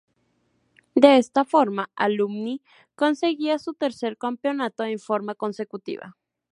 [0.95, 2.63] De esta forma Alumni
[2.95, 6.17] conseguía su tercer campeonato en forma consecutiva.